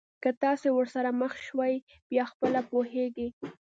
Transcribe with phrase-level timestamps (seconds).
[0.23, 1.73] که تاسي ورسره مخ شوی
[2.09, 3.27] بیا خپله پوهېږئ.